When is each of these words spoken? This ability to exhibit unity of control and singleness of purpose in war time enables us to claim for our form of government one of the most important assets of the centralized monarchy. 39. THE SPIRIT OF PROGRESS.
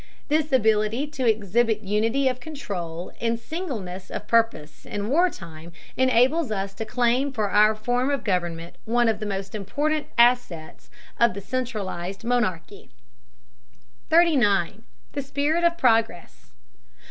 This 0.29 0.51
ability 0.51 1.05
to 1.11 1.27
exhibit 1.29 1.81
unity 1.83 2.27
of 2.27 2.39
control 2.39 3.11
and 3.21 3.39
singleness 3.39 4.09
of 4.09 4.27
purpose 4.27 4.83
in 4.83 5.09
war 5.09 5.29
time 5.29 5.73
enables 5.95 6.49
us 6.49 6.73
to 6.73 6.85
claim 6.85 7.31
for 7.31 7.51
our 7.51 7.75
form 7.75 8.09
of 8.09 8.23
government 8.23 8.77
one 8.85 9.07
of 9.07 9.19
the 9.19 9.27
most 9.27 9.53
important 9.53 10.07
assets 10.17 10.89
of 11.19 11.35
the 11.35 11.39
centralized 11.41 12.23
monarchy. 12.23 12.89
39. 14.09 14.81
THE 15.11 15.21
SPIRIT 15.21 15.63
OF 15.63 15.77
PROGRESS. 15.77 16.53